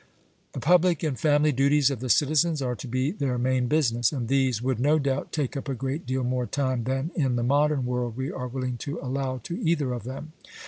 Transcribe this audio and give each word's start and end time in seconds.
The 0.53 0.59
public 0.59 1.03
and 1.03 1.15
family 1.15 1.51
duties 1.51 1.91
of 1.91 1.99
the 1.99 2.09
citizens 2.09 2.59
are 2.59 2.73
to 2.75 2.87
be 2.87 3.11
their 3.11 3.37
main 3.37 3.67
business, 3.67 4.11
and 4.11 4.27
these 4.29 4.59
would, 4.59 4.79
no 4.79 4.97
doubt, 4.97 5.31
take 5.31 5.55
up 5.55 5.69
a 5.69 5.75
great 5.75 6.07
deal 6.07 6.23
more 6.23 6.47
time 6.47 6.85
than 6.85 7.11
in 7.13 7.35
the 7.35 7.43
modern 7.43 7.85
world 7.85 8.17
we 8.17 8.31
are 8.31 8.47
willing 8.47 8.77
to 8.77 8.97
allow 8.99 9.37
to 9.43 9.59
either 9.61 9.93
of 9.93 10.01
them. 10.03 10.33